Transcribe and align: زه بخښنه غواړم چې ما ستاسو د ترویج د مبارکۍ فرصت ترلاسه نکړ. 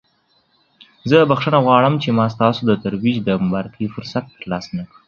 زه 1.09 1.17
بخښنه 1.29 1.59
غواړم 1.65 1.93
چې 2.03 2.09
ما 2.17 2.25
ستاسو 2.35 2.61
د 2.67 2.71
ترویج 2.83 3.17
د 3.23 3.29
مبارکۍ 3.43 3.85
فرصت 3.95 4.23
ترلاسه 4.35 4.69
نکړ. 4.79 4.95